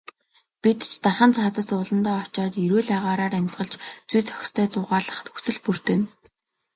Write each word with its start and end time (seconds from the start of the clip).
Бид 0.61 0.79
ч 0.89 0.91
дархан 1.03 1.31
цаазат 1.35 1.69
ууландаа 1.77 2.17
очоод 2.23 2.53
эрүүл 2.63 2.89
агаараар 2.97 3.33
амьсгалж, 3.39 3.73
зүй 4.09 4.21
зохистой 4.25 4.67
зугаалах 4.73 5.19
нөхцөл 5.25 5.57
бүрдэнэ. 5.63 6.05